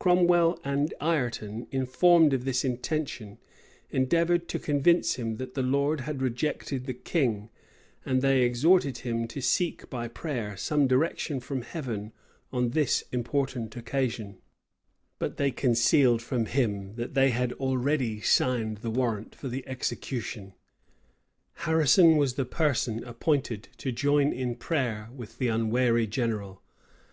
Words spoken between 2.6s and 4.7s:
intention, endeavored to